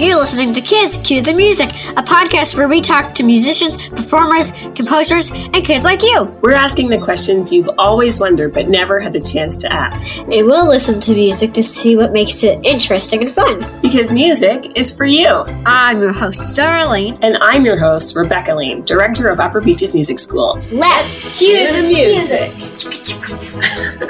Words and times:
You're 0.00 0.16
listening 0.18 0.54
to 0.54 0.62
Kids 0.62 0.96
Cue 0.96 1.20
the 1.20 1.34
Music, 1.34 1.68
a 1.90 2.02
podcast 2.02 2.56
where 2.56 2.68
we 2.68 2.80
talk 2.80 3.12
to 3.16 3.22
musicians, 3.22 3.86
performers, 3.90 4.50
composers, 4.74 5.30
and 5.30 5.62
kids 5.62 5.84
like 5.84 6.02
you. 6.02 6.22
We're 6.40 6.54
asking 6.54 6.88
the 6.88 6.96
questions 6.96 7.52
you've 7.52 7.68
always 7.76 8.18
wondered 8.18 8.54
but 8.54 8.66
never 8.66 8.98
had 8.98 9.12
the 9.12 9.20
chance 9.20 9.58
to 9.58 9.70
ask. 9.70 10.16
And 10.16 10.46
we'll 10.46 10.66
listen 10.66 11.00
to 11.00 11.12
music 11.12 11.52
to 11.52 11.62
see 11.62 11.98
what 11.98 12.14
makes 12.14 12.42
it 12.42 12.64
interesting 12.64 13.20
and 13.20 13.30
fun. 13.30 13.58
Because 13.82 14.10
music 14.10 14.72
is 14.74 14.90
for 14.90 15.04
you. 15.04 15.28
I'm 15.66 16.00
your 16.00 16.14
host, 16.14 16.58
Darlene. 16.58 17.18
And 17.20 17.36
I'm 17.42 17.66
your 17.66 17.78
host, 17.78 18.16
Rebecca 18.16 18.54
Lane, 18.54 18.82
Director 18.86 19.28
of 19.28 19.38
Upper 19.38 19.60
Beaches 19.60 19.92
Music 19.92 20.18
School. 20.18 20.58
Let's 20.72 21.38
cue 21.38 21.70
the 21.74 21.82
music. 21.82 22.54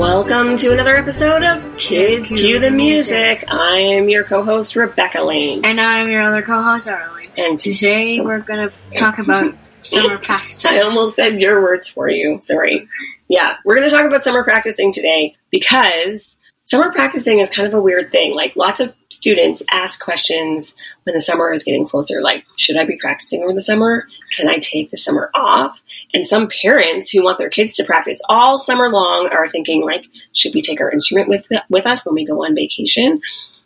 Welcome 0.00 0.56
to 0.56 0.72
another 0.72 0.96
episode 0.96 1.42
of 1.42 1.76
Kids 1.76 2.32
Cue 2.32 2.58
the 2.58 2.70
Music. 2.70 3.44
I 3.48 3.76
am 3.76 4.08
your 4.08 4.24
co-host, 4.24 4.74
Rebecca 4.74 5.20
Lane. 5.20 5.62
And 5.62 5.78
I'm 5.78 6.08
your 6.08 6.22
other 6.22 6.40
co-host, 6.40 6.86
Darlene. 6.86 7.28
And 7.36 7.58
Today 7.58 8.18
we're 8.18 8.38
gonna 8.38 8.72
talk 8.96 9.18
about 9.18 9.54
summer 9.82 10.16
practicing. 10.16 10.70
I 10.70 10.80
almost 10.80 11.16
said 11.16 11.38
your 11.38 11.62
words 11.62 11.90
for 11.90 12.08
you. 12.08 12.40
Sorry. 12.40 12.88
Yeah, 13.28 13.56
we're 13.62 13.76
going 13.76 13.90
to 13.90 13.94
talk 13.94 14.06
about 14.06 14.24
summer 14.24 14.42
practicing 14.42 14.90
today 14.90 15.34
because 15.50 16.38
summer 16.70 16.92
practicing 16.92 17.40
is 17.40 17.50
kind 17.50 17.66
of 17.66 17.74
a 17.74 17.80
weird 17.80 18.12
thing. 18.12 18.32
Like 18.32 18.54
lots 18.54 18.78
of 18.78 18.94
students 19.10 19.60
ask 19.72 20.00
questions 20.00 20.76
when 21.02 21.14
the 21.14 21.20
summer 21.20 21.52
is 21.52 21.64
getting 21.64 21.84
closer, 21.84 22.22
like, 22.22 22.44
should 22.56 22.76
I 22.76 22.84
be 22.84 22.96
practicing 22.96 23.42
over 23.42 23.52
the 23.52 23.60
summer? 23.60 24.06
Can 24.36 24.48
I 24.48 24.58
take 24.58 24.92
the 24.92 24.96
summer 24.96 25.32
off? 25.34 25.82
And 26.14 26.24
some 26.24 26.48
parents 26.62 27.10
who 27.10 27.24
want 27.24 27.38
their 27.38 27.50
kids 27.50 27.74
to 27.76 27.84
practice 27.84 28.22
all 28.28 28.60
summer 28.60 28.88
long 28.88 29.28
are 29.32 29.48
thinking 29.48 29.84
like, 29.84 30.06
should 30.32 30.54
we 30.54 30.62
take 30.62 30.80
our 30.80 30.92
instrument 30.92 31.28
with 31.28 31.48
with 31.68 31.86
us 31.86 32.06
when 32.06 32.14
we 32.14 32.24
go 32.24 32.44
on 32.44 32.54
vacation? 32.54 33.20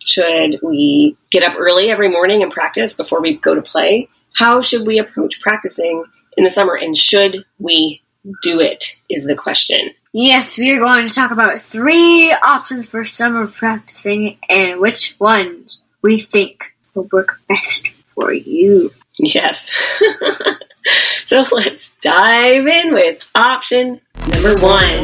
Should 0.06 0.60
we 0.62 1.16
get 1.30 1.44
up 1.44 1.58
early 1.58 1.90
every 1.90 2.08
morning 2.08 2.42
and 2.42 2.50
practice 2.50 2.94
before 2.94 3.20
we 3.20 3.36
go 3.36 3.54
to 3.54 3.62
play? 3.62 4.08
How 4.34 4.62
should 4.62 4.86
we 4.86 4.98
approach 4.98 5.42
practicing 5.42 6.04
in 6.38 6.44
the 6.44 6.50
summer 6.50 6.74
and 6.74 6.96
should 6.96 7.44
we 7.58 8.02
do 8.42 8.60
it 8.60 8.96
is 9.10 9.26
the 9.26 9.34
question. 9.34 9.90
Yes, 10.16 10.56
we 10.56 10.70
are 10.70 10.78
going 10.78 11.08
to 11.08 11.12
talk 11.12 11.32
about 11.32 11.60
three 11.60 12.32
options 12.32 12.86
for 12.86 13.04
summer 13.04 13.48
practicing 13.48 14.38
and 14.48 14.78
which 14.78 15.16
ones 15.18 15.78
we 16.02 16.20
think 16.20 16.72
will 16.94 17.08
work 17.12 17.40
best 17.48 17.88
for 18.14 18.32
you. 18.32 18.92
Yes. 19.18 19.72
so 21.26 21.44
let's 21.50 21.90
dive 22.00 22.64
in 22.64 22.94
with 22.94 23.26
option 23.34 24.00
number 24.28 24.54
one. 24.60 25.02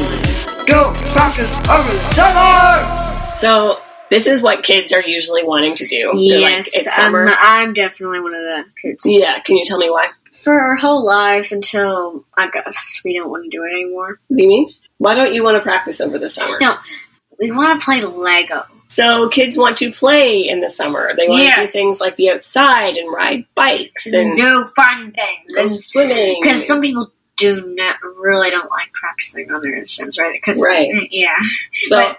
Go 0.65 0.93
practice 1.11 1.53
over 1.67 1.91
the 1.91 1.99
summer! 2.13 3.35
So 3.39 3.81
this 4.09 4.27
is 4.27 4.41
what 4.41 4.63
kids 4.63 4.93
are 4.93 5.03
usually 5.05 5.43
wanting 5.43 5.75
to 5.75 5.87
do. 5.87 6.03
They're 6.13 6.39
like, 6.39 6.51
Yes, 6.51 6.67
it's 6.73 6.87
I'm, 6.87 6.93
summer. 6.93 7.27
I'm 7.37 7.73
definitely 7.73 8.21
one 8.21 8.33
of 8.33 8.43
the 8.43 8.63
kids. 8.81 9.05
yeah, 9.05 9.41
can 9.41 9.57
you 9.57 9.65
tell 9.65 9.77
me 9.77 9.89
why? 9.89 10.11
For 10.41 10.57
our 10.57 10.77
whole 10.77 11.03
lives 11.05 11.51
until, 11.51 12.23
I 12.37 12.49
guess, 12.49 13.01
we 13.03 13.17
don't 13.17 13.29
want 13.29 13.43
to 13.43 13.49
do 13.49 13.63
it 13.65 13.73
anymore. 13.73 14.21
What 14.29 14.37
do 14.37 14.43
you 14.43 14.47
mean? 14.47 14.73
Why 15.01 15.15
don't 15.15 15.33
you 15.33 15.43
want 15.43 15.55
to 15.57 15.61
practice 15.61 15.99
over 15.99 16.19
the 16.19 16.29
summer? 16.29 16.59
No, 16.61 16.77
we 17.39 17.51
want 17.51 17.79
to 17.79 17.83
play 17.83 18.01
Lego. 18.01 18.65
So 18.89 19.29
kids 19.29 19.57
want 19.57 19.77
to 19.77 19.91
play 19.91 20.47
in 20.47 20.59
the 20.59 20.69
summer. 20.69 21.15
They 21.15 21.27
want 21.27 21.51
to 21.55 21.61
do 21.61 21.67
things 21.67 21.99
like 21.99 22.17
be 22.17 22.29
outside 22.29 22.97
and 22.97 23.11
ride 23.11 23.45
bikes 23.55 24.05
and 24.13 24.37
do 24.37 24.69
fun 24.75 25.11
things. 25.11 25.55
go 25.55 25.61
And 25.61 25.71
swimming. 25.71 26.37
Because 26.39 26.67
some 26.67 26.81
people 26.81 27.11
do 27.35 27.73
not 27.75 27.95
really 28.03 28.51
don't 28.51 28.69
like 28.69 28.93
practicing 28.93 29.51
on 29.51 29.61
their 29.63 29.73
instruments, 29.75 30.19
right? 30.19 30.33
Because 30.33 30.61
Right. 30.61 30.89
Mm, 30.93 31.07
yeah. 31.09 31.33
so 31.83 31.95
but 31.97 32.17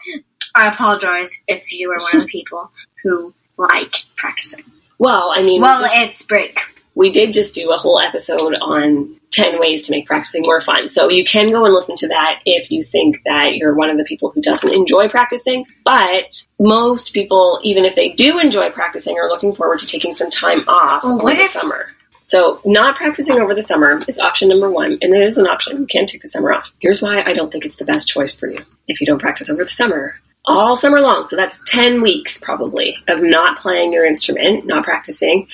I 0.57 0.69
apologize 0.69 1.41
if 1.47 1.73
you 1.73 1.93
are 1.93 2.01
one 2.01 2.17
of 2.17 2.23
the 2.23 2.27
people 2.29 2.73
who 3.05 3.33
like 3.57 3.95
practicing. 4.17 4.65
well, 4.99 5.31
I 5.33 5.43
mean, 5.45 5.61
Well, 5.63 5.79
just- 5.83 5.95
it's 5.95 6.23
break. 6.23 6.59
We 6.95 7.11
did 7.11 7.33
just 7.33 7.55
do 7.55 7.71
a 7.73 7.77
whole 7.79 7.99
episode 8.01 8.55
on 8.61 9.17
10 9.31 9.59
ways 9.59 9.87
to 9.87 9.93
make 9.93 10.07
practicing 10.07 10.43
more 10.43 10.61
fun. 10.61 10.89
So 10.91 11.09
you 11.09 11.25
can 11.25 11.51
go 11.51 11.65
and 11.65 11.73
listen 11.73 11.97
to 11.97 12.09
that 12.09 12.41
if 12.45 12.71
you 12.71 12.85
think 12.85 13.23
that 13.25 13.57
you're 13.57 13.75
one 13.75 13.89
of 13.89 13.97
the 13.97 14.05
people 14.05 14.31
who 14.31 14.43
doesn't 14.43 14.73
enjoy 14.75 15.09
practicing. 15.09 15.65
But 15.85 16.43
most 16.61 17.15
people, 17.15 17.59
even 17.63 17.87
if 17.87 17.95
they 17.95 18.11
do 18.13 18.39
enjoy 18.39 18.71
practicing, 18.71 19.17
are 19.19 19.29
looking 19.31 19.55
forward 19.55 19.79
to 19.79 19.87
taking 19.87 20.13
some 20.13 20.29
time 20.31 20.69
off 20.69 21.03
Well, 21.03 21.15
over 21.23 21.35
the 21.35 21.41
if- 21.45 21.51
summer. 21.51 21.89
So 22.29 22.61
not 22.65 22.97
practicing 22.97 23.39
over 23.41 23.55
the 23.55 23.63
summer 23.63 24.01
is 24.09 24.19
option 24.19 24.49
number 24.49 24.71
one, 24.71 24.97
and 25.03 25.15
it 25.15 25.23
is 25.23 25.37
an 25.37 25.47
option. 25.47 25.79
You 25.79 25.87
can 25.87 26.07
take 26.07 26.23
the 26.23 26.29
summer 26.29 26.51
off. 26.55 26.71
Here's 26.79 27.03
why 27.03 27.23
I 27.27 27.35
don't 27.35 27.53
think 27.53 27.67
it's 27.67 27.77
the 27.77 27.85
best 27.85 28.09
choice 28.09 28.33
for 28.33 28.47
you 28.49 28.59
if 28.89 29.03
you 29.03 29.07
don't 29.07 29.19
practice 29.21 29.51
over 29.51 29.65
the 29.65 29.69
summer. 29.71 30.15
All 30.45 30.77
summer 30.77 31.01
long, 31.01 31.25
so 31.25 31.37
that's 31.37 31.61
10 31.69 32.03
weeks 32.03 32.39
probably 32.39 32.99
of 33.07 33.23
not 33.23 33.59
playing 33.59 33.93
your 33.93 34.05
instrument, 34.05 34.67
not 34.67 34.85
practicing. 34.85 35.47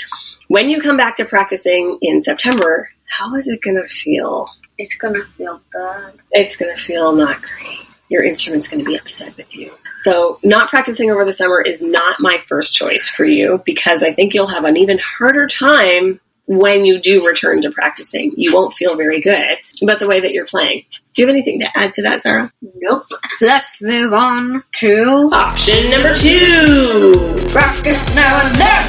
When 0.49 0.71
you 0.71 0.81
come 0.81 0.97
back 0.97 1.16
to 1.16 1.26
practicing 1.26 1.99
in 2.00 2.22
September, 2.22 2.88
how 3.06 3.34
is 3.34 3.49
it 3.49 3.60
going 3.60 3.76
to 3.76 3.87
feel? 3.87 4.49
It's 4.78 4.94
gonna 4.94 5.25
feel 5.37 5.60
bad. 5.72 6.15
It's 6.31 6.56
going 6.56 6.75
to 6.75 6.82
feel 6.82 7.12
not 7.12 7.43
great. 7.43 7.81
Your 8.09 8.22
instrument's 8.22 8.69
going 8.69 8.82
to 8.82 8.88
be 8.88 8.97
upset 8.97 9.37
with 9.37 9.54
you. 9.54 9.72
So, 10.03 10.38
not 10.43 10.71
practicing 10.71 11.10
over 11.10 11.25
the 11.25 11.32
summer 11.32 11.60
is 11.60 11.82
not 11.82 12.20
my 12.20 12.38
first 12.47 12.75
choice 12.75 13.09
for 13.09 13.25
you 13.25 13.60
because 13.66 14.03
I 14.03 14.12
think 14.12 14.32
you'll 14.32 14.47
have 14.47 14.65
an 14.65 14.76
even 14.76 14.99
harder 14.99 15.47
time 15.47 16.20
when 16.47 16.84
you 16.87 16.99
do 16.99 17.26
return 17.26 17.60
to 17.62 17.70
practicing. 17.70 18.32
You 18.37 18.55
won't 18.55 18.72
feel 18.72 18.97
very 18.97 19.20
good 19.20 19.59
about 19.82 20.00
the 20.00 20.09
way 20.09 20.20
that 20.20 20.32
you're 20.32 20.47
playing. 20.47 20.84
Do 21.19 21.23
you 21.23 21.27
have 21.27 21.34
anything 21.34 21.59
to 21.59 21.69
add 21.77 21.93
to 21.95 22.03
that, 22.03 22.23
Sarah? 22.23 22.49
Nope. 22.77 23.06
Let's 23.41 23.83
move 23.83 24.12
on 24.12 24.62
to 24.75 25.29
Option 25.33 25.91
number 25.91 26.15
two. 26.15 27.12
practice 27.51 28.15
now 28.15 28.41
and 28.47 28.55
then. 28.55 28.87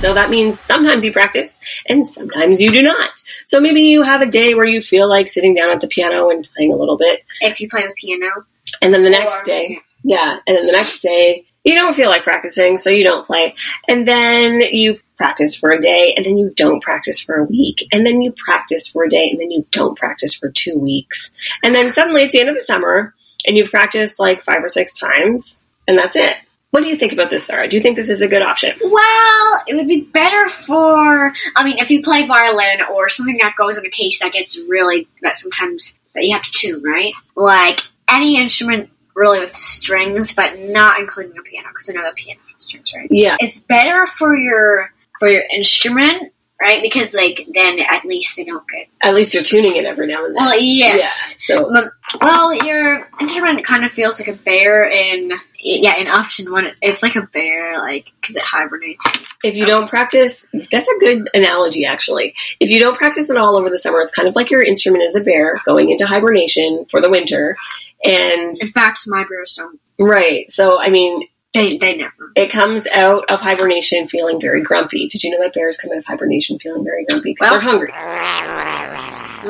So 0.00 0.12
that 0.12 0.28
means 0.28 0.58
sometimes 0.58 1.04
you 1.04 1.12
practice 1.12 1.60
and 1.88 2.04
sometimes 2.04 2.60
you 2.60 2.72
do 2.72 2.82
not. 2.82 3.10
So 3.46 3.60
maybe 3.60 3.82
you 3.82 4.02
have 4.02 4.22
a 4.22 4.26
day 4.26 4.54
where 4.54 4.66
you 4.66 4.82
feel 4.82 5.08
like 5.08 5.28
sitting 5.28 5.54
down 5.54 5.70
at 5.70 5.80
the 5.80 5.86
piano 5.86 6.30
and 6.30 6.48
playing 6.56 6.72
a 6.72 6.76
little 6.76 6.98
bit, 6.98 7.20
If 7.42 7.60
you 7.60 7.68
play 7.68 7.82
the 7.82 7.94
piano, 7.96 8.44
and 8.80 8.92
then 8.92 9.04
the 9.04 9.10
next 9.10 9.44
day, 9.44 9.78
yeah, 10.02 10.38
and 10.48 10.56
then 10.56 10.66
the 10.66 10.72
next 10.72 10.98
day 11.00 11.46
you 11.64 11.74
don't 11.74 11.94
feel 11.94 12.08
like 12.08 12.24
practicing, 12.24 12.78
so 12.78 12.90
you 12.90 13.04
don't 13.04 13.26
play. 13.26 13.54
And 13.88 14.06
then 14.06 14.60
you 14.60 14.98
practice 15.16 15.56
for 15.56 15.70
a 15.70 15.80
day, 15.80 16.12
and 16.16 16.26
then 16.26 16.36
you 16.36 16.52
don't 16.56 16.82
practice 16.82 17.20
for 17.20 17.36
a 17.36 17.44
week, 17.44 17.86
and 17.92 18.04
then 18.04 18.20
you 18.20 18.32
practice 18.32 18.88
for 18.88 19.04
a 19.04 19.08
day, 19.08 19.28
and 19.30 19.40
then 19.40 19.50
you 19.50 19.66
don't 19.70 19.96
practice 19.96 20.34
for 20.34 20.50
two 20.50 20.78
weeks. 20.78 21.32
And 21.62 21.74
then 21.74 21.92
suddenly 21.92 22.22
it's 22.22 22.34
the 22.34 22.40
end 22.40 22.48
of 22.48 22.56
the 22.56 22.60
summer, 22.60 23.14
and 23.46 23.56
you've 23.56 23.70
practiced 23.70 24.18
like 24.18 24.42
five 24.42 24.62
or 24.62 24.68
six 24.68 24.98
times, 24.98 25.64
and 25.86 25.98
that's 25.98 26.16
it. 26.16 26.34
What 26.70 26.82
do 26.82 26.88
you 26.88 26.96
think 26.96 27.12
about 27.12 27.28
this, 27.28 27.46
Sarah? 27.46 27.68
Do 27.68 27.76
you 27.76 27.82
think 27.82 27.96
this 27.96 28.08
is 28.08 28.22
a 28.22 28.28
good 28.28 28.40
option? 28.40 28.74
Well, 28.82 29.62
it 29.66 29.74
would 29.74 29.86
be 29.86 30.00
better 30.00 30.48
for. 30.48 31.32
I 31.54 31.64
mean, 31.64 31.76
if 31.78 31.90
you 31.90 32.02
play 32.02 32.26
violin 32.26 32.80
or 32.90 33.10
something 33.10 33.36
that 33.42 33.54
goes 33.58 33.76
in 33.76 33.84
a 33.84 33.90
case 33.90 34.20
that 34.20 34.32
gets 34.32 34.58
really 34.68 35.06
that 35.20 35.38
sometimes 35.38 35.92
that 36.14 36.24
you 36.24 36.32
have 36.32 36.44
to 36.44 36.50
tune, 36.50 36.82
right? 36.82 37.12
Like 37.36 37.80
any 38.08 38.38
instrument 38.40 38.88
really 39.14 39.40
with 39.40 39.54
strings, 39.56 40.32
but 40.32 40.58
not 40.58 40.98
including 40.98 41.36
a 41.38 41.42
piano 41.42 41.68
because 41.68 41.88
I 41.88 41.92
know 41.92 42.02
the 42.02 42.14
piano 42.14 42.40
has 42.52 42.64
strings, 42.64 42.92
right? 42.94 43.08
Yeah. 43.10 43.36
It's 43.40 43.60
better 43.60 44.06
for 44.06 44.36
your 44.36 44.92
for 45.18 45.28
your 45.28 45.44
instrument, 45.52 46.32
right? 46.60 46.82
Because 46.82 47.14
like 47.14 47.46
then 47.52 47.80
at 47.80 48.04
least 48.04 48.36
they 48.36 48.44
don't 48.44 48.66
get. 48.68 48.88
At 49.02 49.14
least 49.14 49.34
you're 49.34 49.42
tuning 49.42 49.76
it 49.76 49.84
every 49.84 50.06
now 50.06 50.24
and 50.24 50.36
then. 50.36 50.44
Well, 50.44 50.58
yes. 50.58 51.36
Yeah. 51.48 51.56
So 51.56 51.90
well, 52.20 52.54
your 52.54 53.08
instrument 53.20 53.64
kind 53.64 53.84
of 53.84 53.92
feels 53.92 54.18
like 54.18 54.28
a 54.28 54.32
bear 54.32 54.88
in 54.88 55.32
yeah 55.58 55.96
in 55.96 56.08
option 56.08 56.50
one. 56.50 56.72
It's 56.80 57.02
like 57.02 57.16
a 57.16 57.22
bear, 57.22 57.78
like 57.78 58.12
because 58.20 58.36
it 58.36 58.42
hibernates. 58.42 59.04
if 59.44 59.56
you 59.56 59.66
don't 59.66 59.88
practice, 59.88 60.46
that's 60.70 60.88
a 60.88 60.98
good 61.00 61.28
analogy 61.34 61.84
actually. 61.84 62.34
If 62.60 62.70
you 62.70 62.80
don't 62.80 62.96
practice 62.96 63.30
at 63.30 63.36
all 63.36 63.56
over 63.56 63.70
the 63.70 63.78
summer, 63.78 64.00
it's 64.00 64.14
kind 64.14 64.28
of 64.28 64.36
like 64.36 64.50
your 64.50 64.62
instrument 64.62 65.04
is 65.04 65.16
a 65.16 65.20
bear 65.20 65.60
going 65.64 65.90
into 65.90 66.06
hibernation 66.06 66.86
for 66.90 67.00
the 67.00 67.10
winter. 67.10 67.56
And 68.04 68.54
In 68.60 68.68
fact, 68.68 69.00
my 69.06 69.24
bears 69.28 69.54
don't. 69.56 69.78
right, 69.98 70.50
so 70.50 70.80
I 70.80 70.88
mean, 70.90 71.26
They 71.54 71.76
they 71.78 71.96
never. 71.96 72.32
it 72.34 72.50
comes 72.50 72.86
out 72.88 73.24
of 73.30 73.40
hibernation 73.40 74.08
feeling 74.08 74.40
very 74.40 74.62
grumpy. 74.62 75.06
Did 75.08 75.22
you 75.22 75.30
know 75.30 75.40
that 75.42 75.54
bears 75.54 75.76
come 75.76 75.92
out 75.92 75.98
of 75.98 76.04
hibernation 76.06 76.58
feeling 76.58 76.84
very 76.84 77.04
grumpy 77.04 77.32
because 77.32 77.50
Well- 77.50 77.60
they're 77.60 77.70
hungry? 77.70 77.92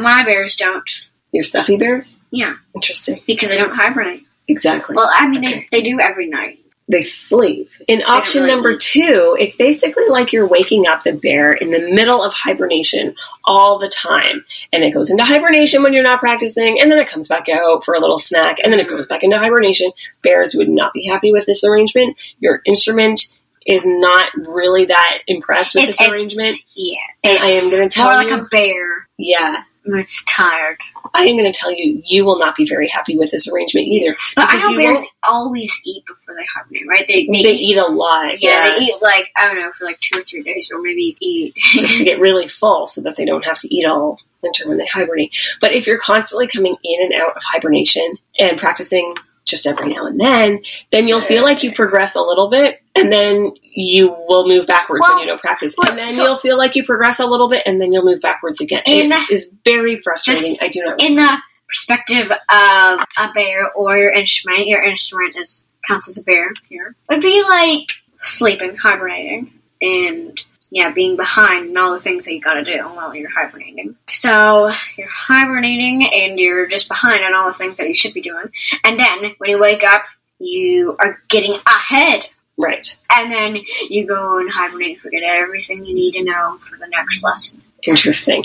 My 0.02 0.22
bears 0.24 0.56
don't. 0.56 0.88
Your 1.32 1.42
stuffy 1.44 1.76
bears? 1.76 2.18
Yeah, 2.30 2.54
Interesting. 2.74 3.20
because 3.26 3.48
they 3.50 3.56
don't 3.58 3.70
hibernate. 3.74 4.24
Exactly. 4.48 4.96
Well, 4.96 5.10
I 5.12 5.26
mean, 5.28 5.44
Okay. 5.44 5.66
they, 5.70 5.80
they 5.80 5.90
do 5.90 5.98
every 6.00 6.26
night. 6.28 6.58
They 6.92 7.00
sleep. 7.00 7.70
In 7.88 8.02
option 8.02 8.42
really 8.42 8.54
number 8.54 8.76
two, 8.76 9.36
it's 9.40 9.56
basically 9.56 10.06
like 10.08 10.32
you're 10.32 10.46
waking 10.46 10.86
up 10.86 11.02
the 11.02 11.14
bear 11.14 11.52
in 11.52 11.70
the 11.70 11.90
middle 11.92 12.22
of 12.22 12.32
hibernation 12.34 13.14
all 13.44 13.78
the 13.78 13.88
time. 13.88 14.44
And 14.72 14.84
it 14.84 14.92
goes 14.92 15.10
into 15.10 15.24
hibernation 15.24 15.82
when 15.82 15.94
you're 15.94 16.04
not 16.04 16.20
practicing, 16.20 16.80
and 16.80 16.92
then 16.92 16.98
it 16.98 17.08
comes 17.08 17.28
back 17.28 17.48
out 17.48 17.84
for 17.84 17.94
a 17.94 18.00
little 18.00 18.18
snack, 18.18 18.58
and 18.62 18.72
then 18.72 18.78
it 18.78 18.86
mm-hmm. 18.86 18.96
goes 18.96 19.06
back 19.06 19.24
into 19.24 19.38
hibernation. 19.38 19.90
Bears 20.22 20.54
would 20.54 20.68
not 20.68 20.92
be 20.92 21.08
happy 21.08 21.32
with 21.32 21.46
this 21.46 21.64
arrangement. 21.64 22.16
Your 22.38 22.60
instrument 22.66 23.20
is 23.66 23.86
not 23.86 24.26
really 24.36 24.84
that 24.86 25.18
impressed 25.26 25.74
with 25.74 25.84
It's- 25.84 25.98
this 25.98 26.08
arrangement. 26.08 26.58
Yeah, 26.74 26.98
And 27.24 27.38
I 27.38 27.52
am 27.52 27.70
going 27.70 27.88
to 27.88 27.94
tell 27.94 28.06
more 28.06 28.14
like 28.14 28.28
you, 28.28 28.36
a 28.36 28.48
bear. 28.48 29.08
yeah, 29.18 29.62
It's 29.84 30.22
tired. 30.24 30.78
I 31.14 31.24
am 31.24 31.36
going 31.36 31.50
to 31.50 31.58
tell 31.58 31.72
you, 31.72 32.00
you 32.04 32.24
will 32.24 32.38
not 32.38 32.56
be 32.56 32.66
very 32.66 32.88
happy 32.88 33.16
with 33.16 33.30
this 33.30 33.48
arrangement 33.48 33.86
either. 33.88 34.14
But 34.36 34.46
I 34.48 34.58
know 34.60 34.76
bears 34.76 34.98
won't- 34.98 35.10
always 35.28 35.76
eat 35.84 36.04
before 36.06 36.34
they 36.34 36.44
hibernate, 36.54 36.86
right? 36.88 37.04
They, 37.08 37.26
They, 37.26 37.52
eat 37.54 37.76
a 37.76 37.86
lot. 37.86 38.40
Yeah, 38.40 38.68
they 38.70 38.84
eat 38.84 38.94
like 39.02 39.30
I 39.36 39.46
don't 39.46 39.60
know 39.60 39.70
for 39.72 39.84
like 39.84 39.98
two 40.00 40.20
or 40.20 40.22
three 40.22 40.42
days, 40.42 40.70
or 40.72 40.80
maybe 40.80 41.16
eat. 41.20 41.54
just 41.72 41.98
to 41.98 42.04
get 42.04 42.20
really 42.20 42.48
full 42.48 42.86
so 42.86 43.00
that 43.02 43.16
they 43.16 43.24
don't 43.24 43.44
have 43.44 43.58
to 43.58 43.74
eat 43.74 43.84
all 43.86 44.18
winter 44.42 44.68
when 44.68 44.78
they 44.78 44.86
hibernate. 44.86 45.32
But 45.60 45.72
if 45.74 45.86
you're 45.86 46.00
constantly 46.00 46.46
coming 46.48 46.76
in 46.82 47.02
and 47.02 47.22
out 47.22 47.36
of 47.36 47.42
hibernation 47.42 48.16
and 48.38 48.58
practicing 48.58 49.14
just 49.44 49.66
every 49.66 49.92
now 49.92 50.06
and 50.06 50.20
then, 50.20 50.60
then 50.90 51.08
you'll 51.08 51.20
feel 51.20 51.42
like 51.42 51.62
you 51.62 51.72
progress 51.74 52.14
a 52.14 52.20
little 52.20 52.48
bit 52.50 52.81
and 52.94 53.10
then 53.12 53.52
you 53.62 54.08
will 54.28 54.46
move 54.46 54.66
backwards 54.66 55.04
Well, 55.06 55.16
when 55.18 55.26
you 55.26 55.30
don't 55.32 55.40
practice. 55.40 55.74
well, 55.76 55.88
And 55.90 55.98
then 55.98 56.12
so- 56.12 56.24
you'll 56.24 56.36
feel 56.38 56.58
like 56.58 56.76
you 56.76 56.84
progress 56.84 57.18
a 57.20 57.26
little 57.26 57.48
bit 57.48 57.62
and 57.66 57.80
then 57.80 57.92
you'll 57.92 58.04
move 58.04 58.20
backwards 58.20 58.60
again. 58.60 58.82
It 58.86 59.30
is 59.30 59.50
very 59.64 60.00
frustrating. 60.00 60.50
just 60.52 60.62
I 60.62 60.68
do 60.68 60.82
not 60.84 61.00
In 61.02 61.16
the 61.16 61.38
perspective 61.68 62.30
of 62.30 63.00
a 63.18 63.32
bear 63.34 63.70
or 63.72 63.96
your 63.96 64.10
instrument, 64.12 64.66
your 64.66 64.82
instrument 64.82 65.34
is 65.36 65.64
counts 65.88 66.08
as 66.08 66.18
a 66.18 66.22
bear 66.22 66.52
here. 66.68 66.94
It 67.10 67.14
would 67.14 67.22
be 67.22 67.42
like 67.42 67.88
sleeping, 68.22 68.76
hibernating, 68.76 69.52
and 69.80 70.38
yeah, 70.70 70.90
being 70.90 71.16
behind 71.16 71.66
and 71.68 71.78
all 71.78 71.92
the 71.92 72.00
things 72.00 72.24
that 72.24 72.32
you 72.32 72.40
gotta 72.40 72.62
do 72.64 72.78
while 72.78 73.14
you're 73.14 73.30
hibernating. 73.30 73.96
So 74.12 74.70
you're 74.96 75.08
hibernating 75.08 76.08
and 76.12 76.38
you're 76.38 76.66
just 76.66 76.88
behind 76.88 77.24
on 77.24 77.34
all 77.34 77.48
the 77.48 77.54
things 77.58 77.76
that 77.78 77.88
you 77.88 77.94
should 77.94 78.14
be 78.14 78.20
doing. 78.22 78.44
And 78.84 78.98
then 78.98 79.34
when 79.38 79.50
you 79.50 79.58
wake 79.58 79.82
up, 79.84 80.04
you 80.38 80.96
are 80.98 81.20
getting 81.28 81.58
ahead. 81.66 82.26
Right. 82.58 82.94
And 83.10 83.32
then 83.32 83.58
you 83.88 84.06
go 84.06 84.38
and 84.38 84.50
hibernate 84.50 84.92
and 84.92 85.00
forget 85.00 85.22
everything 85.22 85.84
you 85.84 85.94
need 85.94 86.12
to 86.12 86.24
know 86.24 86.58
for 86.58 86.76
the 86.76 86.86
next 86.88 87.22
lesson. 87.22 87.62
Interesting. 87.84 88.44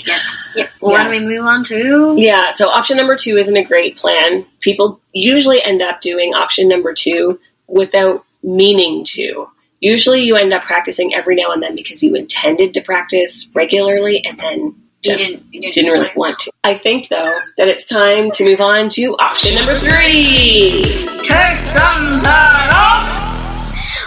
Yep. 0.56 0.70
Well, 0.80 0.92
Yeah. 0.96 1.08
when 1.08 1.10
we 1.10 1.20
move 1.36 1.44
on 1.44 1.64
to 1.66 2.14
Yeah, 2.18 2.54
so 2.54 2.68
option 2.70 2.96
number 2.96 3.16
two 3.16 3.36
isn't 3.36 3.56
a 3.56 3.62
great 3.62 3.96
plan. 3.96 4.44
People 4.60 5.00
usually 5.12 5.62
end 5.62 5.80
up 5.82 6.00
doing 6.00 6.34
option 6.34 6.68
number 6.68 6.92
two 6.92 7.38
without 7.68 8.24
meaning 8.42 9.04
to. 9.04 9.46
Usually 9.80 10.22
you 10.22 10.34
end 10.34 10.52
up 10.52 10.62
practicing 10.62 11.14
every 11.14 11.36
now 11.36 11.52
and 11.52 11.62
then 11.62 11.76
because 11.76 12.02
you 12.02 12.16
intended 12.16 12.74
to 12.74 12.80
practice 12.80 13.48
regularly 13.54 14.24
and 14.24 14.36
then 14.38 14.58
you 14.60 14.74
just 15.02 15.28
didn't, 15.28 15.44
you 15.52 15.60
didn't, 15.60 15.74
didn't 15.74 15.92
really 15.92 16.10
want 16.16 16.38
to. 16.40 16.50
I 16.64 16.74
think 16.74 17.08
though 17.08 17.38
that 17.58 17.68
it's 17.68 17.86
time 17.86 18.32
to 18.32 18.44
move 18.44 18.60
on 18.60 18.88
to 18.90 19.16
option 19.18 19.54
number 19.54 19.78
three. 19.78 20.82
Take 20.82 21.58
some 21.66 22.20
time. 22.22 22.77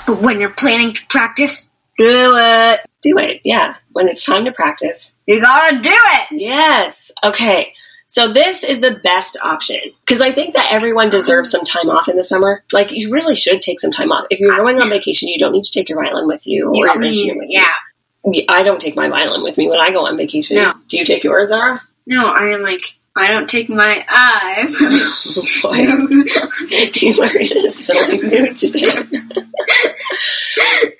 But 0.07 0.21
when 0.21 0.39
you're 0.39 0.49
planning 0.49 0.93
to 0.93 1.05
practice, 1.07 1.61
do 1.97 2.05
it. 2.35 2.79
Do 3.01 3.17
it, 3.17 3.41
yeah. 3.43 3.75
When 3.91 4.07
it's 4.07 4.25
time 4.25 4.45
to 4.45 4.51
practice. 4.51 5.15
You 5.27 5.41
gotta 5.41 5.79
do 5.79 5.89
it. 5.93 6.27
Yes. 6.31 7.11
Okay. 7.23 7.73
So 8.07 8.27
this 8.33 8.63
is 8.65 8.81
the 8.81 8.91
best 9.03 9.37
option 9.41 9.79
because 10.05 10.19
I 10.21 10.31
think 10.33 10.55
that 10.55 10.67
everyone 10.71 11.09
deserves 11.09 11.49
some 11.49 11.63
time 11.63 11.89
off 11.89 12.09
in 12.09 12.17
the 12.17 12.23
summer. 12.25 12.61
Like 12.73 12.91
you 12.91 13.11
really 13.11 13.35
should 13.35 13.61
take 13.61 13.79
some 13.79 13.91
time 13.91 14.11
off. 14.11 14.25
If 14.29 14.39
you're 14.41 14.55
going 14.55 14.81
on 14.81 14.89
vacation, 14.89 15.29
you 15.29 15.39
don't 15.39 15.53
need 15.53 15.63
to 15.63 15.71
take 15.71 15.87
your 15.87 16.03
violin 16.03 16.27
with 16.27 16.45
you 16.45 16.67
or 16.69 16.75
You- 16.75 16.85
your 16.85 17.01
instrument 17.03 17.39
with 17.39 17.49
you. 17.49 17.61
yeah. 17.61 18.45
I 18.49 18.63
don't 18.63 18.81
take 18.81 18.95
my 18.95 19.07
violin 19.09 19.43
with 19.43 19.57
me 19.57 19.67
when 19.69 19.79
I 19.79 19.89
go 19.91 20.05
on 20.05 20.17
vacation. 20.17 20.57
No. 20.57 20.73
Do 20.89 20.97
you 20.97 21.05
take 21.05 21.23
yours, 21.23 21.49
Zara? 21.49 21.81
No, 22.05 22.27
I 22.27 22.49
am 22.53 22.61
like, 22.61 22.83
I 23.15 23.29
don't 23.31 23.49
take 23.49 23.67
my 23.69 24.05
eye. 24.07 24.65
Boy, 25.63 25.77
you 26.93 27.11
a 27.23 27.71
silly 27.71 28.21
mood 28.21 28.57
today. 28.57 29.03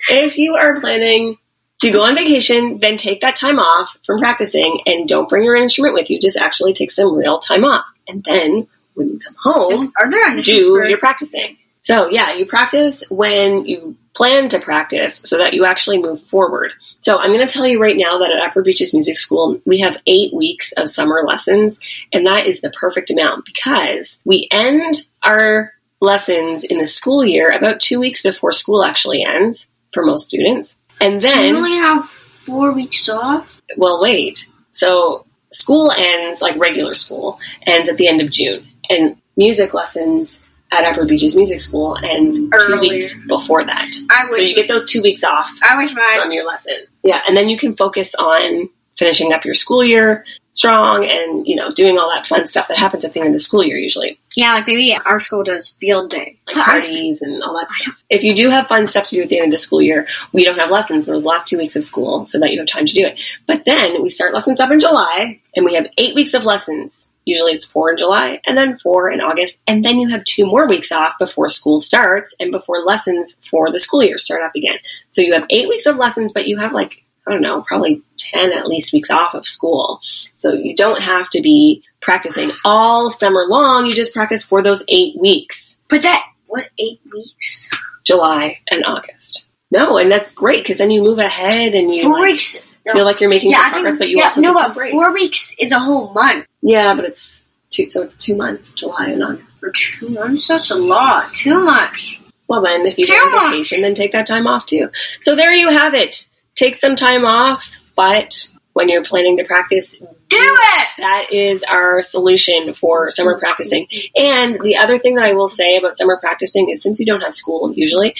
If 0.08 0.38
you 0.38 0.54
are 0.54 0.80
planning 0.80 1.38
to 1.80 1.90
go 1.90 2.02
on 2.02 2.14
vacation, 2.14 2.78
then 2.78 2.96
take 2.96 3.20
that 3.20 3.36
time 3.36 3.58
off 3.58 3.96
from 4.06 4.20
practicing 4.20 4.80
and 4.86 5.08
don't 5.08 5.28
bring 5.28 5.44
your 5.44 5.56
instrument 5.56 5.94
with 5.94 6.10
you. 6.10 6.20
Just 6.20 6.36
actually 6.36 6.74
take 6.74 6.90
some 6.90 7.14
real 7.14 7.38
time 7.38 7.64
off. 7.64 7.86
And 8.06 8.22
then 8.24 8.68
when 8.94 9.08
you 9.08 9.18
come 9.18 9.34
home, 9.42 9.92
Are 10.00 10.10
there 10.10 10.40
do 10.40 10.76
for 10.76 10.86
your 10.86 10.98
practicing. 10.98 11.56
So 11.84 12.08
yeah, 12.10 12.34
you 12.34 12.46
practice 12.46 13.04
when 13.10 13.66
you 13.66 13.96
plan 14.14 14.48
to 14.50 14.60
practice 14.60 15.22
so 15.24 15.38
that 15.38 15.54
you 15.54 15.64
actually 15.64 15.98
move 15.98 16.22
forward. 16.22 16.72
So 17.00 17.18
I'm 17.18 17.32
going 17.32 17.46
to 17.46 17.52
tell 17.52 17.66
you 17.66 17.80
right 17.80 17.96
now 17.96 18.18
that 18.18 18.30
at 18.30 18.46
Upper 18.46 18.62
Beaches 18.62 18.92
Music 18.92 19.18
School, 19.18 19.60
we 19.64 19.80
have 19.80 19.96
eight 20.06 20.32
weeks 20.34 20.72
of 20.72 20.88
summer 20.88 21.24
lessons, 21.26 21.80
and 22.12 22.26
that 22.26 22.46
is 22.46 22.60
the 22.60 22.70
perfect 22.70 23.10
amount 23.10 23.46
because 23.46 24.20
we 24.24 24.48
end 24.50 25.00
our 25.22 25.72
lessons 26.02 26.64
in 26.64 26.78
the 26.78 26.86
school 26.86 27.24
year 27.24 27.48
about 27.50 27.80
two 27.80 28.00
weeks 28.00 28.22
before 28.22 28.52
school 28.52 28.84
actually 28.84 29.24
ends 29.24 29.68
for 29.94 30.04
most 30.04 30.26
students. 30.28 30.76
And 31.00 31.20
Do 31.20 31.28
you 31.28 31.34
then 31.34 31.56
only 31.56 31.76
have 31.76 32.06
four 32.08 32.72
weeks 32.72 33.08
off? 33.08 33.60
well, 33.76 34.00
wait. 34.02 34.46
So 34.72 35.24
school 35.52 35.90
ends 35.90 36.40
like 36.42 36.56
regular 36.58 36.92
school 36.94 37.38
ends 37.66 37.88
at 37.88 37.96
the 37.96 38.08
end 38.08 38.20
of 38.20 38.30
June, 38.30 38.66
and 38.90 39.16
music 39.36 39.72
lessons 39.74 40.40
at 40.72 40.84
Upper 40.84 41.04
Beaches 41.04 41.36
Music 41.36 41.60
School 41.60 41.96
ends 42.02 42.38
two 42.38 42.80
weeks 42.80 43.14
before 43.28 43.62
that. 43.64 43.88
I 44.10 44.24
So 44.24 44.30
wish. 44.38 44.48
you 44.48 44.54
get 44.54 44.68
those 44.68 44.90
two 44.90 45.02
weeks 45.02 45.22
off 45.22 45.50
I 45.62 45.76
wish 45.76 45.94
my. 45.94 46.18
from 46.20 46.32
your 46.32 46.46
lesson. 46.46 46.76
Yeah, 47.04 47.20
and 47.28 47.36
then 47.36 47.48
you 47.48 47.56
can 47.58 47.76
focus 47.76 48.14
on 48.14 48.68
finishing 48.98 49.32
up 49.32 49.44
your 49.44 49.54
school 49.54 49.84
year 49.84 50.24
strong 50.50 51.04
and 51.10 51.46
you 51.46 51.56
know 51.56 51.70
doing 51.70 51.98
all 51.98 52.10
that 52.10 52.26
fun 52.26 52.46
stuff 52.46 52.68
that 52.68 52.76
happens 52.76 53.04
at 53.06 53.12
the 53.14 53.20
end 53.20 53.26
of 53.28 53.32
the 53.32 53.38
school 53.40 53.64
year 53.64 53.76
usually 53.78 54.18
yeah, 54.36 54.54
like 54.54 54.66
maybe 54.66 54.96
our 55.04 55.20
school 55.20 55.44
does 55.44 55.70
field 55.80 56.10
day. 56.10 56.38
like 56.46 56.64
parties 56.64 57.20
and 57.22 57.42
all 57.42 57.58
that 57.58 57.70
stuff. 57.70 57.94
If 58.08 58.22
you 58.22 58.34
do 58.34 58.48
have 58.50 58.66
fun 58.66 58.86
stuff 58.86 59.06
to 59.06 59.16
do 59.16 59.22
at 59.22 59.28
the 59.28 59.36
end 59.38 59.46
of 59.46 59.50
the 59.52 59.58
school 59.58 59.82
year, 59.82 60.06
we 60.32 60.44
don't 60.44 60.58
have 60.58 60.70
lessons 60.70 61.06
those 61.06 61.26
last 61.26 61.48
two 61.48 61.58
weeks 61.58 61.76
of 61.76 61.84
school 61.84 62.26
so 62.26 62.38
that 62.40 62.50
you 62.52 62.58
have 62.58 62.68
time 62.68 62.86
to 62.86 62.94
do 62.94 63.06
it. 63.06 63.20
But 63.46 63.64
then 63.64 64.02
we 64.02 64.08
start 64.08 64.32
lessons 64.32 64.60
up 64.60 64.70
in 64.70 64.80
July 64.80 65.40
and 65.54 65.66
we 65.66 65.74
have 65.74 65.86
eight 65.98 66.14
weeks 66.14 66.34
of 66.34 66.44
lessons. 66.44 67.12
Usually 67.24 67.52
it's 67.52 67.64
four 67.64 67.90
in 67.90 67.98
July 67.98 68.40
and 68.46 68.56
then 68.56 68.78
four 68.78 69.10
in 69.10 69.20
August. 69.20 69.58
And 69.66 69.84
then 69.84 69.98
you 69.98 70.08
have 70.08 70.24
two 70.24 70.46
more 70.46 70.66
weeks 70.66 70.92
off 70.92 71.18
before 71.18 71.48
school 71.48 71.78
starts 71.78 72.34
and 72.40 72.50
before 72.50 72.84
lessons 72.84 73.36
for 73.50 73.70
the 73.70 73.80
school 73.80 74.02
year 74.02 74.18
start 74.18 74.42
up 74.42 74.54
again. 74.54 74.78
So 75.08 75.20
you 75.20 75.34
have 75.34 75.46
eight 75.50 75.68
weeks 75.68 75.86
of 75.86 75.96
lessons, 75.96 76.32
but 76.32 76.46
you 76.46 76.58
have 76.58 76.72
like, 76.72 77.04
I 77.26 77.30
don't 77.30 77.42
know, 77.42 77.62
probably 77.62 78.02
10 78.16 78.52
at 78.52 78.66
least 78.66 78.92
weeks 78.92 79.10
off 79.10 79.34
of 79.34 79.46
school. 79.46 80.00
So 80.36 80.54
you 80.54 80.74
don't 80.74 81.02
have 81.02 81.30
to 81.30 81.40
be 81.40 81.84
practicing 82.02 82.52
all 82.64 83.10
summer 83.10 83.44
long. 83.48 83.86
You 83.86 83.92
just 83.92 84.12
practice 84.12 84.44
for 84.44 84.62
those 84.62 84.84
eight 84.88 85.16
weeks. 85.18 85.80
But 85.88 86.02
that 86.02 86.22
what 86.46 86.64
eight 86.78 87.00
weeks? 87.14 87.68
July 88.04 88.58
and 88.70 88.84
August. 88.84 89.44
No, 89.70 89.96
and 89.96 90.10
that's 90.10 90.34
great 90.34 90.64
because 90.64 90.78
then 90.78 90.90
you 90.90 91.02
move 91.02 91.18
ahead 91.18 91.74
and 91.74 91.90
you 91.94 92.02
Four 92.02 92.20
like, 92.20 92.32
weeks. 92.32 92.60
No. 92.84 92.92
feel 92.92 93.04
like 93.04 93.20
you're 93.20 93.30
making 93.30 93.52
yeah, 93.52 93.58
some 93.58 93.66
I 93.66 93.72
think. 93.72 93.82
progress, 93.84 93.98
but 93.98 94.08
you 94.08 94.18
yeah, 94.18 94.24
also 94.24 94.40
no, 94.40 94.54
but 94.54 94.74
breaks. 94.74 94.92
four 94.92 95.14
weeks 95.14 95.54
is 95.58 95.72
a 95.72 95.78
whole 95.78 96.12
month. 96.12 96.46
Yeah, 96.60 96.94
but 96.94 97.04
it's 97.04 97.44
two, 97.70 97.90
so 97.90 98.02
it's 98.02 98.16
two 98.16 98.34
months, 98.34 98.72
July 98.72 99.06
and 99.06 99.22
August. 99.22 99.48
For 99.58 99.70
two 99.70 100.08
months, 100.08 100.48
that's 100.48 100.70
a 100.70 100.74
lot. 100.74 101.32
Too 101.34 101.64
much. 101.64 102.20
Well, 102.48 102.60
then 102.60 102.84
if 102.84 102.98
you 102.98 103.06
go 103.06 103.14
on 103.14 103.52
vacation, 103.52 103.80
then 103.80 103.94
take 103.94 104.12
that 104.12 104.26
time 104.26 104.46
off 104.46 104.66
too. 104.66 104.90
So 105.20 105.36
there 105.36 105.52
you 105.54 105.70
have 105.70 105.94
it. 105.94 106.26
Take 106.54 106.76
some 106.76 106.96
time 106.96 107.24
off, 107.24 107.78
but 107.96 108.48
when 108.72 108.88
you're 108.88 109.04
planning 109.04 109.36
to 109.36 109.44
practice, 109.44 109.96
Do 109.98 110.06
it. 110.30 110.88
that 110.98 111.26
is 111.30 111.62
our 111.64 112.02
solution 112.02 112.74
for 112.74 113.10
summer 113.10 113.38
practicing. 113.38 113.86
And 114.16 114.60
the 114.60 114.76
other 114.76 114.98
thing 114.98 115.14
that 115.16 115.24
I 115.24 115.32
will 115.32 115.48
say 115.48 115.76
about 115.76 115.98
summer 115.98 116.18
practicing 116.20 116.70
is 116.70 116.82
since 116.82 116.98
you 117.00 117.06
don't 117.06 117.20
have 117.20 117.34
school 117.34 117.72
usually, 117.74 118.14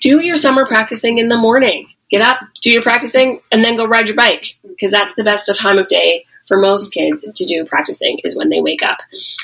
do 0.00 0.20
your 0.20 0.36
summer 0.36 0.64
practicing 0.64 1.18
in 1.18 1.28
the 1.28 1.36
morning. 1.36 1.88
Get 2.10 2.22
up, 2.22 2.40
do 2.62 2.72
your 2.72 2.82
practicing, 2.82 3.40
and 3.52 3.64
then 3.64 3.76
go 3.76 3.84
ride 3.84 4.08
your 4.08 4.16
bike 4.16 4.44
because 4.66 4.90
that's 4.90 5.14
the 5.16 5.24
best 5.24 5.50
time 5.58 5.78
of 5.78 5.88
day 5.88 6.24
for 6.48 6.56
most 6.58 6.92
kids 6.92 7.24
to 7.32 7.44
do 7.46 7.64
practicing 7.64 8.18
is 8.24 8.36
when 8.36 8.48
they 8.48 8.60
wake 8.60 8.82
up. 8.82 8.98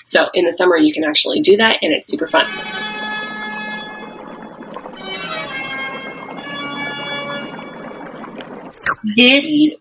So 0.07 0.29
in 0.35 0.45
the 0.45 0.53
summer 0.53 0.77
you 0.77 0.93
can 0.93 1.05
actually 1.05 1.41
do 1.41 1.57
that 1.59 1.79
and 1.83 1.93
it's 1.93 2.09
super 2.09 2.27
fun. 2.27 2.96
This 9.17 9.75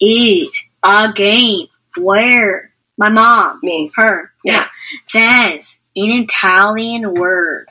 is 0.00 0.62
a 0.84 1.12
game 1.14 1.68
where 1.96 2.70
my 2.98 3.08
mom, 3.08 3.60
Me. 3.62 3.90
her, 3.96 4.30
Yeah. 4.44 4.66
says 5.08 5.76
an 5.96 6.10
Italian 6.10 7.14
word, 7.14 7.66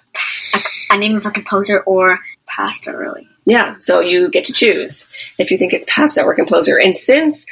a, 0.55 0.95
a 0.95 0.97
name 0.97 1.15
of 1.17 1.25
a 1.25 1.31
composer 1.31 1.79
or 1.81 2.19
pasta, 2.47 2.95
really. 2.95 3.27
Yeah, 3.45 3.75
so 3.79 4.01
you 4.01 4.29
get 4.29 4.45
to 4.45 4.53
choose 4.53 5.09
if 5.39 5.49
you 5.51 5.57
think 5.57 5.73
it's 5.73 5.85
pasta 5.87 6.23
or 6.23 6.35
composer. 6.35 6.79
And 6.79 6.95
since 6.95 7.45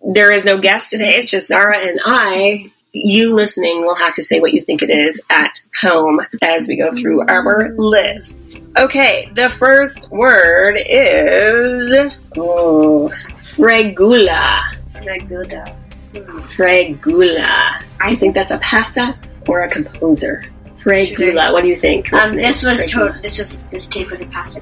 there 0.00 0.32
is 0.32 0.44
no 0.44 0.58
guest 0.58 0.90
today, 0.90 1.10
it's 1.14 1.30
just 1.30 1.48
Zara 1.48 1.78
and 1.78 2.00
I, 2.04 2.71
you 2.92 3.34
listening 3.34 3.82
will 3.82 3.96
have 3.96 4.14
to 4.14 4.22
say 4.22 4.40
what 4.40 4.52
you 4.52 4.60
think 4.60 4.82
it 4.82 4.90
is 4.90 5.20
at 5.30 5.60
home 5.80 6.20
as 6.42 6.68
we 6.68 6.76
go 6.76 6.94
through 6.94 7.26
our 7.26 7.74
lists. 7.76 8.60
Okay, 8.76 9.30
the 9.34 9.48
first 9.48 10.10
word 10.10 10.76
is 10.76 12.16
oh, 12.36 13.10
fregula. 13.40 14.60
Regular. 15.06 15.64
Fregula. 16.12 17.82
I 18.00 18.14
think 18.16 18.34
that's 18.34 18.52
a 18.52 18.58
pasta 18.58 19.18
or 19.48 19.62
a 19.62 19.70
composer. 19.70 20.44
Fregula. 20.76 21.52
What 21.52 21.62
do 21.62 21.68
you 21.68 21.76
think? 21.76 22.12
Um, 22.12 22.36
this 22.36 22.62
was 22.62 22.80
Fregula. 22.82 23.14
to- 23.14 23.22
this 23.22 23.38
was 23.38 23.56
this 23.70 23.86
tape 23.86 24.10
was 24.10 24.20
a 24.20 24.26
pasta. 24.26 24.60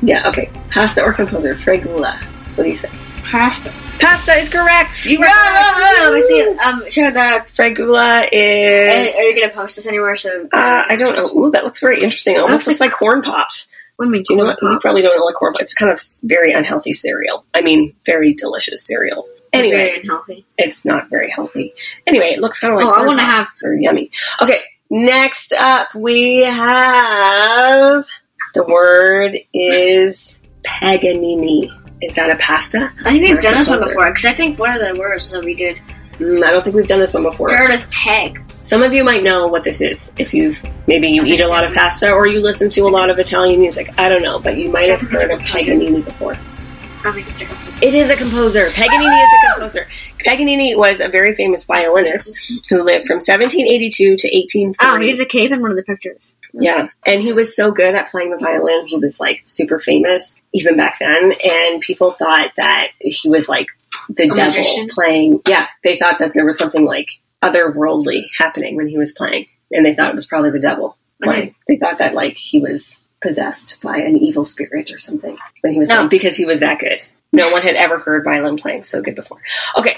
Yeah, 0.00 0.28
okay. 0.28 0.50
Pasta 0.70 1.02
or 1.02 1.12
composer. 1.12 1.54
Fregula. 1.54 2.22
What 2.54 2.64
do 2.64 2.70
you 2.70 2.76
say? 2.76 2.90
Pasta. 3.30 3.72
Pasta 4.00 4.32
is 4.34 4.48
correct. 4.48 5.06
You 5.06 5.18
were 5.20 5.26
No, 5.26 5.32
correct. 5.32 5.76
no, 5.78 5.92
no, 5.96 6.04
let 6.04 6.14
me 6.14 6.22
see. 6.22 6.42
Um, 6.58 6.90
show 6.90 7.10
the. 7.10 7.44
Fragula 7.54 8.28
is. 8.32 9.14
are 9.14 9.22
you 9.22 9.40
gonna 9.40 9.52
post 9.52 9.76
this 9.76 9.86
anywhere? 9.86 10.16
So. 10.16 10.48
Uh, 10.52 10.82
I 10.88 10.96
don't 10.96 11.14
know. 11.16 11.40
Ooh, 11.44 11.50
that 11.50 11.64
looks 11.64 11.80
very 11.80 12.02
interesting. 12.02 12.34
It 12.36 12.40
almost 12.40 12.66
Looks 12.66 12.80
like 12.80 12.92
corn 12.92 13.22
pops. 13.22 13.68
What 13.96 14.06
do 14.06 14.08
you 14.10 14.12
mean? 14.14 14.22
Do 14.26 14.34
you 14.34 14.38
know 14.38 14.46
what? 14.46 14.58
corn 14.58 14.72
You 14.72 14.80
probably 14.80 15.02
don't 15.02 15.16
know 15.16 15.22
what 15.24 15.34
corn 15.36 15.52
pops. 15.52 15.62
It's 15.62 15.74
kind 15.74 15.92
of 15.92 16.00
very 16.24 16.52
unhealthy 16.52 16.92
cereal. 16.92 17.44
I 17.54 17.60
mean, 17.60 17.94
very 18.06 18.32
delicious 18.34 18.86
cereal. 18.86 19.26
Anyway, 19.52 19.76
Very 19.78 20.00
unhealthy. 20.00 20.46
it's 20.58 20.84
not 20.84 21.10
very 21.10 21.28
healthy. 21.28 21.74
Anyway, 22.06 22.32
it 22.34 22.40
looks 22.40 22.58
kind 22.60 22.72
of 22.72 22.78
like 22.78 22.86
Oh, 22.86 22.90
I 22.90 22.94
corn 22.98 23.06
wanna 23.08 23.24
have- 23.24 23.48
They're 23.60 23.74
yummy. 23.74 24.10
Okay, 24.40 24.60
next 24.90 25.52
up 25.52 25.92
we 25.94 26.38
have 26.42 28.04
the 28.54 28.62
word 28.64 29.36
is 29.52 30.38
Paganini. 30.64 31.70
Is 32.02 32.14
that 32.14 32.30
a 32.30 32.36
pasta? 32.36 32.92
I 33.04 33.10
think 33.10 33.28
we've 33.28 33.40
done 33.40 33.54
this 33.58 33.68
one 33.68 33.78
before 33.78 34.08
because 34.10 34.24
I 34.24 34.34
think 34.34 34.58
one 34.58 34.70
of 34.74 34.80
the 34.80 34.98
words 35.00 35.30
that 35.32 35.44
we 35.44 35.54
did 35.54 35.78
Mm, 36.20 36.44
I 36.44 36.50
don't 36.50 36.62
think 36.62 36.76
we've 36.76 36.86
done 36.86 37.00
this 37.00 37.14
one 37.14 37.22
before. 37.22 37.48
started 37.48 37.80
with 37.80 37.90
peg. 37.90 38.42
Some 38.62 38.82
of 38.82 38.92
you 38.92 39.02
might 39.02 39.24
know 39.24 39.46
what 39.46 39.64
this 39.64 39.80
is 39.80 40.12
if 40.18 40.34
you've 40.34 40.62
maybe 40.86 41.08
you 41.08 41.24
eat 41.24 41.40
a 41.40 41.48
lot 41.48 41.64
of 41.64 41.72
pasta 41.72 42.12
or 42.12 42.28
you 42.28 42.40
listen 42.40 42.68
to 42.68 42.82
a 42.82 42.92
lot 42.92 43.08
of 43.08 43.18
Italian 43.18 43.58
music. 43.58 43.88
I 43.98 44.10
don't 44.10 44.22
know, 44.22 44.38
but 44.38 44.58
you 44.58 44.70
might 44.70 44.90
have 44.90 45.00
heard 45.00 45.30
of 45.30 45.40
Paganini 45.40 46.02
before. 46.02 46.36
It's 47.02 47.40
a 47.40 47.46
composer. 47.46 47.78
It 47.80 47.94
is 47.94 48.10
a 48.10 48.16
composer. 48.16 48.70
Paganini 48.72 49.22
is 49.22 49.28
a 49.32 49.52
composer. 49.52 49.88
Paganini 50.22 50.76
was 50.76 51.00
a 51.00 51.08
very 51.08 51.34
famous 51.34 51.64
violinist 51.64 52.36
who 52.68 52.82
lived 52.82 53.06
from 53.06 53.14
1782 53.14 54.04
to 54.18 54.28
1840. 54.28 54.76
Oh, 54.80 55.00
he's 55.00 55.20
a 55.20 55.24
cave 55.24 55.52
in 55.52 55.62
one 55.62 55.70
of 55.70 55.78
the 55.78 55.82
pictures. 55.82 56.34
Yeah, 56.54 56.88
and 57.06 57.22
he 57.22 57.32
was 57.32 57.54
so 57.56 57.70
good 57.70 57.94
at 57.94 58.08
playing 58.10 58.30
the 58.30 58.38
violin. 58.38 58.86
He 58.86 58.96
was 58.98 59.20
like 59.20 59.42
super 59.46 59.78
famous 59.78 60.40
even 60.52 60.76
back 60.76 60.98
then, 61.00 61.32
and 61.44 61.80
people 61.80 62.12
thought 62.12 62.50
that 62.56 62.88
he 63.00 63.28
was 63.28 63.48
like 63.48 63.66
the 64.08 64.28
devil 64.28 64.44
magician? 64.44 64.88
playing. 64.88 65.42
Yeah, 65.46 65.66
they 65.84 65.98
thought 65.98 66.18
that 66.20 66.32
there 66.34 66.44
was 66.44 66.58
something 66.58 66.84
like 66.84 67.08
otherworldly 67.42 68.24
happening 68.38 68.76
when 68.76 68.88
he 68.88 68.98
was 68.98 69.12
playing, 69.12 69.46
and 69.70 69.84
they 69.84 69.94
thought 69.94 70.10
it 70.10 70.14
was 70.14 70.26
probably 70.26 70.50
the 70.50 70.60
devil 70.60 70.96
playing. 71.22 71.54
They 71.68 71.76
thought 71.76 71.98
that 71.98 72.14
like 72.14 72.36
he 72.36 72.58
was 72.58 73.06
possessed 73.22 73.80
by 73.82 73.98
an 73.98 74.16
evil 74.16 74.44
spirit 74.44 74.90
or 74.90 74.98
something 74.98 75.36
when 75.60 75.72
he 75.74 75.78
was 75.78 75.88
No. 75.88 75.96
playing 75.96 76.08
because 76.08 76.36
he 76.36 76.46
was 76.46 76.60
that 76.60 76.78
good. 76.78 77.00
No 77.32 77.50
one 77.50 77.62
had 77.62 77.76
ever 77.76 77.98
heard 77.98 78.24
violin 78.24 78.56
playing 78.56 78.82
so 78.82 79.00
good 79.00 79.14
before. 79.14 79.38
Okay, 79.78 79.96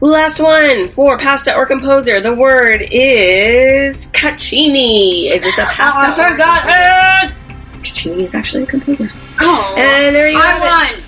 last 0.00 0.38
one 0.38 0.88
for 0.90 1.16
pasta 1.16 1.54
or 1.56 1.64
composer. 1.64 2.20
The 2.20 2.34
word 2.34 2.86
is 2.92 4.08
Caccini. 4.08 5.30
Is 5.32 5.40
this 5.42 5.58
a 5.58 5.62
Oh, 5.64 5.66
pasta? 5.72 6.22
I 6.22 6.28
forgot? 6.30 7.34
Caccini 7.82 8.18
is 8.24 8.34
actually 8.34 8.64
a 8.64 8.66
composer. 8.66 9.10
Oh, 9.40 9.74
And 9.78 10.14
there 10.14 10.28
you 10.28 10.36
it. 10.36 10.44
I 10.44 10.90
won! 10.92 11.02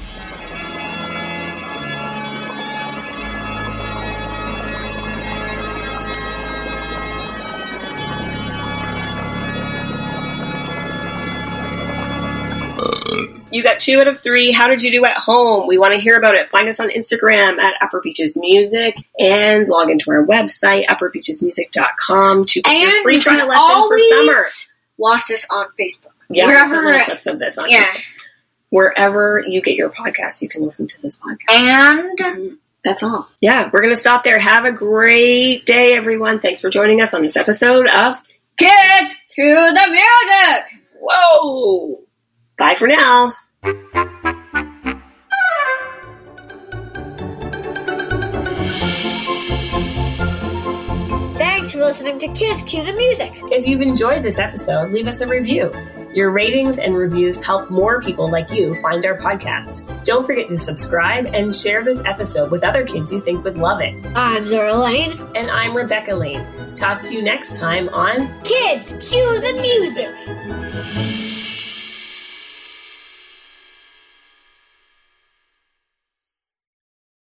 You 13.56 13.62
got 13.62 13.78
two 13.80 13.98
out 14.00 14.06
of 14.08 14.20
three. 14.20 14.52
How 14.52 14.68
did 14.68 14.82
you 14.82 14.90
do 14.90 15.04
at 15.04 15.16
home? 15.16 15.66
We 15.66 15.78
want 15.78 15.94
to 15.94 16.00
hear 16.00 16.16
about 16.16 16.34
it. 16.34 16.48
Find 16.50 16.68
us 16.68 16.78
on 16.78 16.90
Instagram 16.90 17.58
at 17.58 17.74
Upper 17.82 18.00
Beaches 18.00 18.36
Music 18.38 18.94
and 19.18 19.66
log 19.68 19.90
into 19.90 20.10
our 20.10 20.24
website, 20.24 20.86
upperbeachesmusic.com 20.86 22.44
to 22.44 22.62
get 22.62 22.76
your 22.78 23.02
free 23.02 23.18
trial 23.18 23.48
lesson 23.48 23.88
for 23.88 23.98
summer. 23.98 24.46
Watch 24.98 25.22
this 25.28 25.46
on 25.50 25.66
Facebook. 25.78 26.12
Yeah, 26.28 26.46
Wherever 26.46 27.04
clips 27.04 27.26
of 27.26 27.38
this 27.38 27.56
on 27.58 27.70
Yeah. 27.70 27.84
Facebook. 27.84 28.00
Wherever 28.70 29.42
you 29.46 29.62
get 29.62 29.76
your 29.76 29.90
podcast, 29.90 30.42
you 30.42 30.48
can 30.48 30.62
listen 30.62 30.86
to 30.88 31.00
this 31.02 31.18
podcast. 31.18 31.48
And 31.50 32.58
That's 32.82 33.02
all. 33.02 33.28
Yeah, 33.40 33.70
we're 33.72 33.80
going 33.80 33.94
to 33.94 34.00
stop 34.00 34.22
there. 34.24 34.38
Have 34.38 34.64
a 34.64 34.72
great 34.72 35.64
day, 35.66 35.94
everyone. 35.94 36.40
Thanks 36.40 36.60
for 36.60 36.68
joining 36.68 37.00
us 37.00 37.14
on 37.14 37.22
this 37.22 37.36
episode 37.36 37.86
of 37.88 38.14
kids, 38.58 39.14
to 39.36 39.44
the 39.44 39.86
music! 39.90 40.64
Whoa! 41.00 42.00
Bye 42.58 42.74
for 42.78 42.88
now. 42.88 43.34
Thanks 51.36 51.72
for 51.72 51.78
listening 51.78 52.18
to 52.20 52.28
Kids 52.28 52.62
Cue 52.62 52.84
the 52.84 52.92
Music. 52.92 53.32
If 53.50 53.66
you've 53.66 53.80
enjoyed 53.80 54.22
this 54.22 54.38
episode, 54.38 54.92
leave 54.92 55.08
us 55.08 55.20
a 55.20 55.26
review. 55.26 55.72
Your 56.14 56.30
ratings 56.30 56.78
and 56.78 56.96
reviews 56.96 57.44
help 57.44 57.68
more 57.68 58.00
people 58.00 58.30
like 58.30 58.52
you 58.52 58.80
find 58.80 59.04
our 59.04 59.18
podcast. 59.18 60.04
Don't 60.04 60.24
forget 60.24 60.46
to 60.48 60.56
subscribe 60.56 61.26
and 61.34 61.52
share 61.52 61.82
this 61.82 62.04
episode 62.04 62.52
with 62.52 62.62
other 62.62 62.86
kids 62.86 63.10
you 63.10 63.20
think 63.20 63.42
would 63.42 63.58
love 63.58 63.80
it. 63.80 63.94
I'm 64.14 64.46
Zora 64.46 64.76
Lane. 64.76 65.20
And 65.34 65.50
I'm 65.50 65.76
Rebecca 65.76 66.14
Lane. 66.14 66.46
Talk 66.76 67.02
to 67.02 67.14
you 67.14 67.22
next 67.22 67.58
time 67.58 67.88
on 67.88 68.32
Kids, 68.44 68.96
cue 69.10 69.40
the 69.40 69.60
music! 69.60 71.25